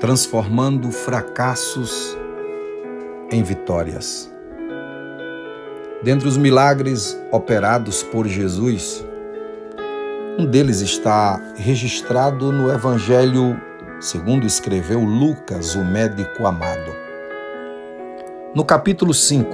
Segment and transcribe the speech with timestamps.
[0.00, 2.16] transformando fracassos
[3.30, 4.32] em vitórias.
[6.02, 9.04] Dentre os milagres operados por Jesus,
[10.38, 13.58] um deles está registrado no Evangelho
[14.00, 16.94] segundo escreveu Lucas, o médico amado.
[18.54, 19.48] No capítulo 5,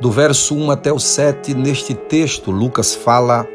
[0.00, 3.46] do verso 1 até o 7, neste texto, Lucas fala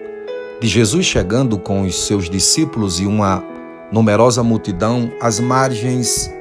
[0.62, 3.44] de Jesus chegando com os seus discípulos e uma
[3.92, 6.34] numerosa multidão às margens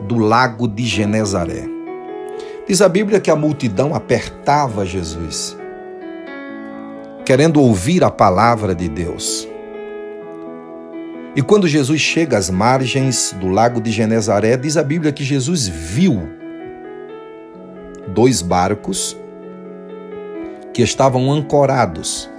[0.00, 1.64] do lago de Genezaré.
[2.66, 5.56] Diz a Bíblia que a multidão apertava Jesus,
[7.24, 9.48] querendo ouvir a palavra de Deus.
[11.34, 15.66] E quando Jesus chega às margens do lago de Genezaré, diz a Bíblia que Jesus
[15.66, 16.28] viu
[18.08, 19.16] dois barcos
[20.72, 22.31] que estavam ancorados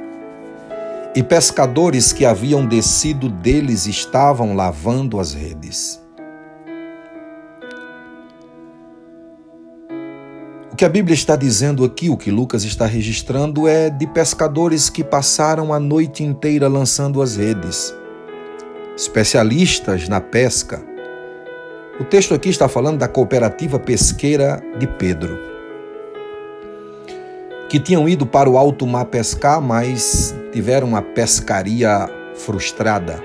[1.15, 6.01] e pescadores que haviam descido deles estavam lavando as redes.
[10.71, 14.89] O que a Bíblia está dizendo aqui, o que Lucas está registrando, é de pescadores
[14.89, 17.93] que passaram a noite inteira lançando as redes.
[18.97, 20.83] Especialistas na pesca.
[21.99, 25.37] O texto aqui está falando da cooperativa pesqueira de Pedro,
[27.69, 33.21] que tinham ido para o alto mar pescar, mas tiveram uma pescaria frustrada.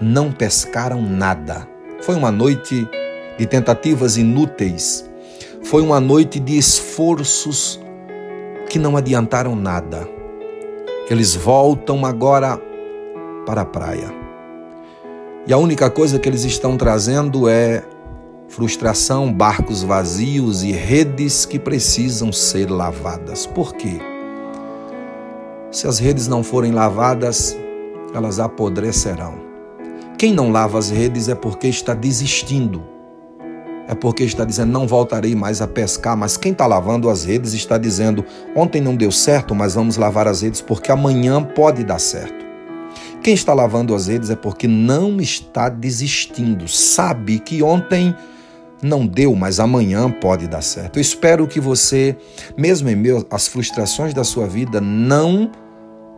[0.00, 1.68] Não pescaram nada.
[2.00, 2.88] Foi uma noite
[3.38, 5.08] de tentativas inúteis.
[5.62, 7.78] Foi uma noite de esforços
[8.68, 10.08] que não adiantaram nada.
[11.10, 12.58] Eles voltam agora
[13.44, 14.10] para a praia.
[15.46, 17.82] E a única coisa que eles estão trazendo é
[18.48, 23.46] frustração, barcos vazios e redes que precisam ser lavadas.
[23.46, 23.98] Por quê?
[25.70, 27.56] Se as redes não forem lavadas,
[28.12, 29.34] elas apodrecerão.
[30.18, 32.82] Quem não lava as redes é porque está desistindo.
[33.86, 36.16] É porque está dizendo, não voltarei mais a pescar.
[36.16, 38.24] Mas quem está lavando as redes está dizendo,
[38.56, 42.44] ontem não deu certo, mas vamos lavar as redes porque amanhã pode dar certo.
[43.22, 46.66] Quem está lavando as redes é porque não está desistindo.
[46.66, 48.12] Sabe que ontem
[48.82, 50.98] não deu, mas amanhã pode dar certo.
[50.98, 52.16] Eu espero que você,
[52.56, 55.50] mesmo em meio às frustrações da sua vida, não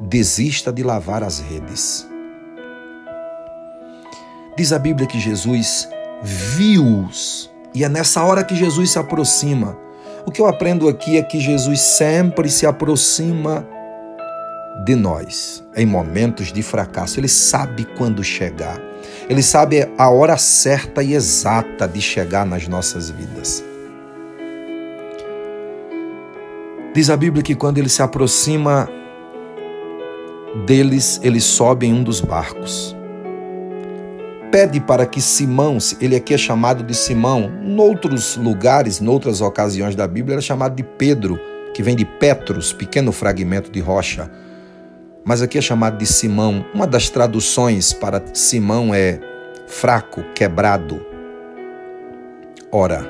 [0.02, 2.06] desista de lavar as redes.
[4.56, 5.88] Diz a Bíblia que Jesus
[6.22, 9.78] viu-os, e é nessa hora que Jesus se aproxima.
[10.26, 13.66] O que eu aprendo aqui é que Jesus sempre se aproxima
[14.84, 17.18] de nós em momentos de fracasso.
[17.18, 18.78] Ele sabe quando chegar.
[19.28, 23.64] Ele sabe a hora certa e exata de chegar nas nossas vidas.
[26.94, 28.88] Diz a Bíblia que quando ele se aproxima
[30.66, 32.96] deles, ele sobe em um dos barcos.
[34.50, 39.40] Pede para que Simão, ele aqui é chamado de Simão, em outros lugares, em outras
[39.40, 41.40] ocasiões da Bíblia, era chamado de Pedro,
[41.72, 44.30] que vem de Petros, pequeno fragmento de rocha.
[45.24, 46.66] Mas aqui é chamado de Simão.
[46.74, 49.18] Uma das traduções para Simão é
[49.66, 51.00] fraco, quebrado.
[52.70, 53.08] Ora,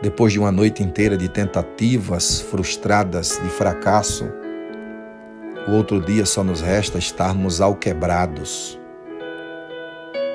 [0.00, 4.26] depois de uma noite inteira de tentativas frustradas, de fracasso,
[5.68, 8.78] o outro dia só nos resta estarmos alquebrados.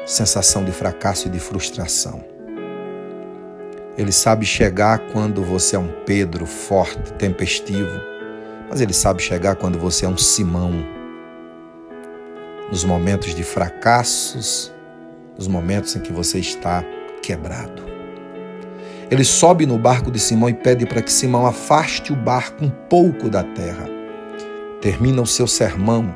[0.06, 2.24] Sensação de fracasso e de frustração.
[3.98, 8.00] Ele sabe chegar quando você é um Pedro forte, tempestivo,
[8.70, 10.74] mas ele sabe chegar quando você é um Simão.
[12.70, 14.74] Nos momentos de fracassos,
[15.38, 16.84] nos momentos em que você está
[17.22, 17.84] quebrado.
[19.10, 22.70] Ele sobe no barco de Simão e pede para que Simão afaste o barco um
[22.70, 23.91] pouco da terra.
[24.82, 26.16] Termina o seu sermão.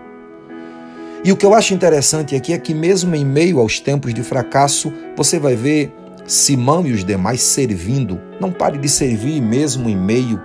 [1.23, 4.23] E o que eu acho interessante aqui é que, mesmo em meio aos tempos de
[4.23, 5.93] fracasso, você vai ver
[6.25, 8.19] Simão e os demais servindo.
[8.39, 10.41] Não pare de servir mesmo em meio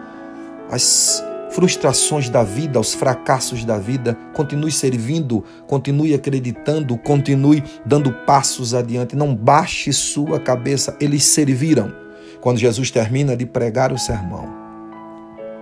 [0.70, 4.16] às frustrações da vida, aos fracassos da vida.
[4.32, 9.16] Continue servindo, continue acreditando, continue dando passos adiante.
[9.16, 10.96] Não baixe sua cabeça.
[11.00, 11.92] Eles serviram.
[12.40, 14.48] Quando Jesus termina de pregar o sermão,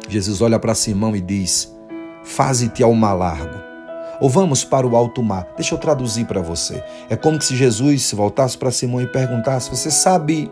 [0.08, 1.76] Jesus olha para Simão e diz:
[2.22, 3.68] Faze-te ao mar largo
[4.20, 5.46] ou vamos para o alto mar.
[5.56, 6.82] Deixa eu traduzir para você.
[7.08, 10.50] É como se Jesus voltasse para Simão e perguntasse: Você sabe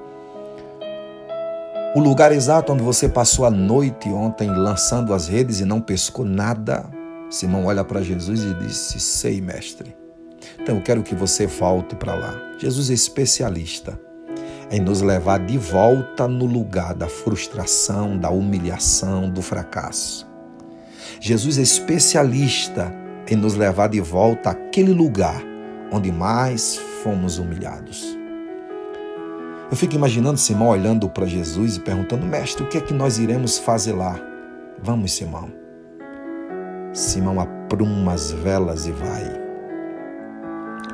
[1.94, 6.24] o lugar exato onde você passou a noite ontem lançando as redes e não pescou
[6.24, 6.86] nada?
[7.28, 9.96] Simão olha para Jesus e disse: Sei, mestre.
[10.60, 12.34] Então eu quero que você volte para lá.
[12.58, 13.98] Jesus é especialista
[14.70, 20.25] em nos levar de volta no lugar da frustração, da humilhação, do fracasso.
[21.20, 22.92] Jesus é especialista
[23.28, 25.42] em nos levar de volta àquele lugar
[25.92, 28.16] onde mais fomos humilhados.
[29.70, 33.18] Eu fico imaginando Simão olhando para Jesus e perguntando: Mestre, o que é que nós
[33.18, 34.18] iremos fazer lá?
[34.80, 35.50] Vamos, Simão.
[36.92, 39.24] Simão apruma as velas e vai.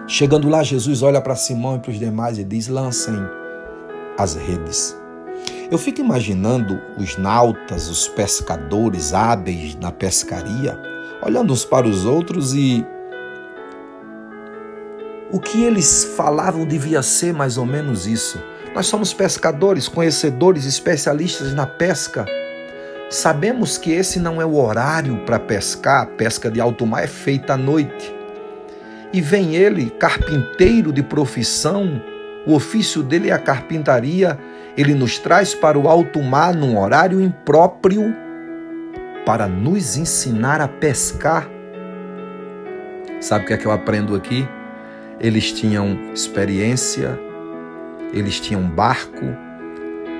[0.06, 3.14] Chegando lá, Jesus olha para Simão e para os demais e diz: lancem
[4.18, 4.96] as redes.
[5.72, 10.78] Eu fico imaginando os nautas, os pescadores hábeis na pescaria,
[11.24, 12.86] olhando uns para os outros e
[15.30, 18.38] o que eles falavam devia ser mais ou menos isso.
[18.74, 22.26] Nós somos pescadores, conhecedores, especialistas na pesca.
[23.08, 27.06] Sabemos que esse não é o horário para pescar, a pesca de alto mar é
[27.06, 28.14] feita à noite.
[29.10, 31.98] E vem ele, carpinteiro de profissão,
[32.46, 34.38] o ofício dele é a carpintaria,
[34.76, 38.14] ele nos traz para o alto mar num horário impróprio
[39.26, 41.48] para nos ensinar a pescar.
[43.20, 44.48] Sabe o que é que eu aprendo aqui?
[45.20, 47.18] Eles tinham experiência,
[48.12, 49.24] eles tinham barco,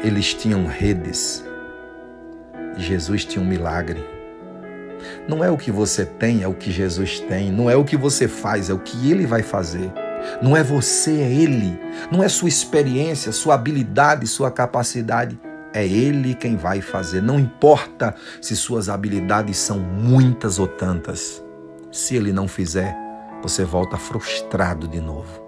[0.04, 1.44] eles tinham redes.
[2.76, 4.05] Jesus tinha um milagre.
[5.26, 7.50] Não é o que você tem, é o que Jesus tem.
[7.50, 9.93] Não é o que você faz, é o que ele vai fazer.
[10.40, 11.78] Não é você, é ele.
[12.10, 15.38] Não é sua experiência, sua habilidade, sua capacidade.
[15.74, 17.22] É ele quem vai fazer.
[17.22, 21.42] Não importa se suas habilidades são muitas ou tantas.
[21.90, 22.94] Se ele não fizer,
[23.42, 25.40] você volta frustrado de novo.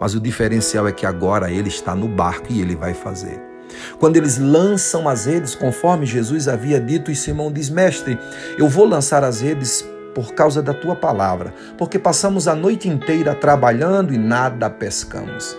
[0.00, 3.40] Mas o diferencial é que agora ele está no barco e ele vai fazer.
[3.98, 8.18] Quando eles lançam as redes, conforme Jesus havia dito, e Simão diz: Mestre,
[8.58, 9.84] eu vou lançar as redes
[10.16, 15.54] por causa da tua palavra, porque passamos a noite inteira trabalhando e nada pescamos.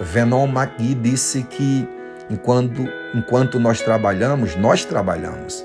[0.00, 1.88] Venom Magui disse que
[2.28, 5.64] enquanto, enquanto nós trabalhamos, nós trabalhamos.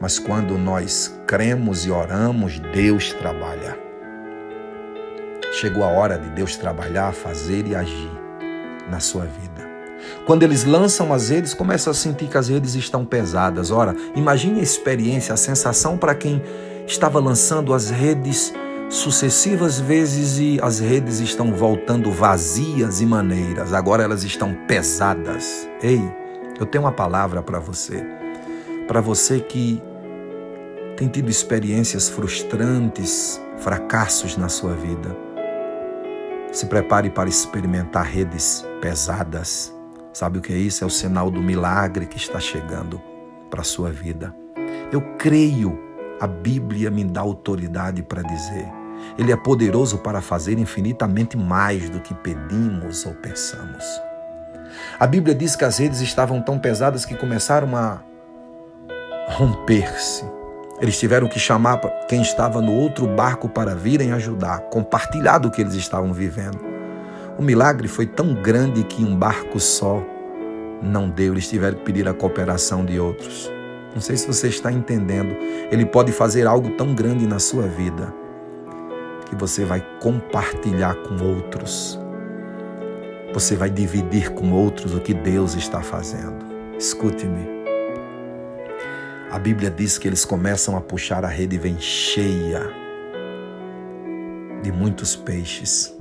[0.00, 3.78] Mas quando nós cremos e oramos, Deus trabalha.
[5.52, 8.10] Chegou a hora de Deus trabalhar, fazer e agir
[8.90, 9.68] na sua vida.
[10.26, 13.70] Quando eles lançam as redes, começam a sentir que as redes estão pesadas.
[13.70, 16.42] Ora, imagine a experiência, a sensação para quem
[16.88, 18.52] estava lançando as redes
[18.88, 23.74] sucessivas vezes e as redes estão voltando vazias e maneiras.
[23.74, 25.68] Agora elas estão pesadas.
[25.82, 26.00] Ei,
[26.58, 28.02] eu tenho uma palavra para você.
[28.86, 29.82] Para você que
[30.96, 35.14] tem tido experiências frustrantes, fracassos na sua vida.
[36.50, 39.74] Se prepare para experimentar redes pesadas.
[40.14, 40.82] Sabe o que é isso?
[40.82, 43.00] É o sinal do milagre que está chegando
[43.50, 44.34] para a sua vida.
[44.90, 45.78] Eu creio,
[46.20, 48.66] a Bíblia me dá autoridade para dizer.
[49.16, 53.84] Ele é poderoso para fazer infinitamente mais do que pedimos ou pensamos.
[54.98, 58.00] A Bíblia diz que as redes estavam tão pesadas que começaram a
[59.28, 60.24] romper-se.
[60.80, 61.78] Eles tiveram que chamar
[62.08, 66.58] quem estava no outro barco para virem ajudar, compartilhar do que eles estavam vivendo.
[67.38, 70.02] O milagre foi tão grande que um barco só
[70.82, 73.57] não deu, eles tiveram que pedir a cooperação de outros.
[73.94, 75.34] Não sei se você está entendendo.
[75.70, 78.12] Ele pode fazer algo tão grande na sua vida
[79.28, 81.98] que você vai compartilhar com outros.
[83.34, 86.46] Você vai dividir com outros o que Deus está fazendo.
[86.78, 87.58] Escute-me.
[89.30, 92.62] A Bíblia diz que eles começam a puxar a rede e vem cheia
[94.62, 95.94] de muitos peixes.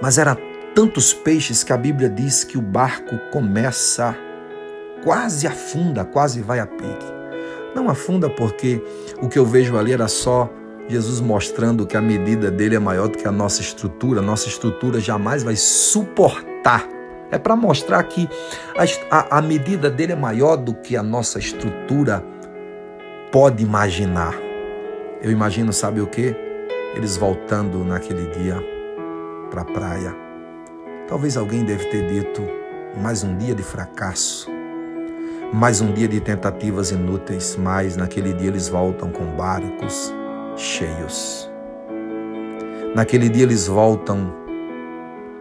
[0.00, 0.36] Mas era
[0.74, 4.16] tantos peixes que a Bíblia diz que o barco começa
[5.02, 7.06] quase afunda, quase vai a pique.
[7.74, 8.82] Não afunda porque
[9.22, 10.50] o que eu vejo ali era só
[10.88, 14.20] Jesus mostrando que a medida dele é maior do que a nossa estrutura.
[14.20, 16.88] Nossa estrutura jamais vai suportar.
[17.30, 18.28] É para mostrar que
[18.76, 22.24] a, a, a medida dele é maior do que a nossa estrutura
[23.30, 24.34] pode imaginar.
[25.22, 26.34] Eu imagino, sabe o que?
[26.96, 28.56] Eles voltando naquele dia
[29.48, 30.12] para a praia.
[31.06, 32.42] Talvez alguém deve ter dito:
[33.00, 34.50] mais um dia de fracasso,
[35.52, 40.14] mais um dia de tentativas inúteis, mas naquele dia eles voltam com barcos
[40.56, 41.50] cheios.
[42.94, 44.32] Naquele dia eles voltam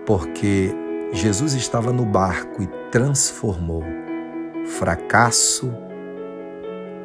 [0.07, 0.73] porque
[1.11, 3.83] Jesus estava no barco e transformou
[4.65, 5.71] fracasso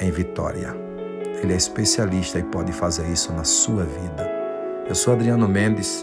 [0.00, 0.74] em vitória.
[1.42, 4.30] Ele é especialista e pode fazer isso na sua vida.
[4.88, 6.02] Eu sou Adriano Mendes.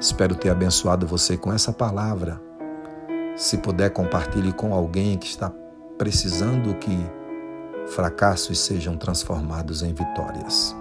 [0.00, 2.40] Espero ter abençoado você com essa palavra.
[3.34, 5.52] Se puder, compartilhe com alguém que está
[5.98, 6.96] precisando que
[7.88, 10.77] fracassos sejam transformados em vitórias.